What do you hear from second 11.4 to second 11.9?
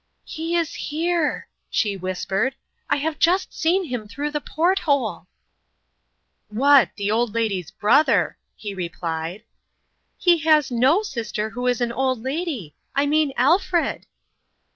who is